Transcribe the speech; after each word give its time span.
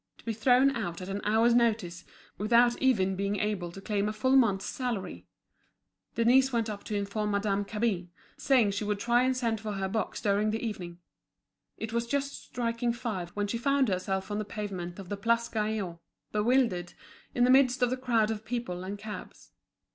to 0.17 0.25
be 0.25 0.33
thrown 0.33 0.75
out 0.75 0.99
at 0.99 1.09
an 1.09 1.21
hour's 1.23 1.53
notice, 1.53 2.03
without 2.39 2.75
even 2.81 3.15
being 3.15 3.35
able 3.35 3.71
to 3.71 3.79
claim 3.79 4.09
a 4.09 4.13
full 4.13 4.35
month's 4.35 4.65
salary. 4.65 5.27
Denise 6.15 6.51
went 6.51 6.71
up 6.71 6.83
to 6.85 6.95
inform 6.95 7.29
Madame 7.29 7.63
Cabin, 7.63 8.09
saying 8.35 8.69
that 8.69 8.73
she 8.73 8.83
would 8.83 8.97
try 8.99 9.21
and 9.21 9.37
send 9.37 9.61
for 9.61 9.73
her 9.73 9.87
box 9.87 10.19
during 10.19 10.49
the 10.49 10.65
evening. 10.65 10.97
It 11.77 11.93
was 11.93 12.07
just 12.07 12.43
striking 12.45 12.93
five 12.93 13.29
when 13.35 13.45
she 13.45 13.59
found 13.59 13.89
herself 13.89 14.31
on 14.31 14.39
the 14.39 14.43
pavement 14.43 14.97
of 14.97 15.09
the 15.09 15.17
Place 15.17 15.47
Gaillon, 15.47 15.99
bewildered, 16.31 16.93
in 17.35 17.43
the 17.43 17.51
midst 17.51 17.83
of 17.83 17.91
the 17.91 17.95
crowd 17.95 18.31
of 18.31 18.43
people 18.43 18.83
and 18.83 18.97
cabs. 18.97 19.51